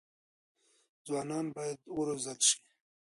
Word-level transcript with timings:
ځوانان 1.05 1.45
بايد 1.55 1.79
وروزل 1.97 2.37
سي. 2.47 2.55